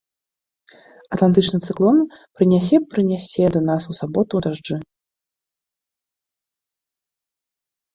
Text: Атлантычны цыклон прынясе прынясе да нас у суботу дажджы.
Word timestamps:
Атлантычны 1.15 1.59
цыклон 1.67 1.97
прынясе 2.39 2.77
прынясе 2.95 3.45
да 3.59 3.63
нас 3.69 3.81
у 3.93 4.01
суботу 4.01 4.45
дажджы. 4.49 4.83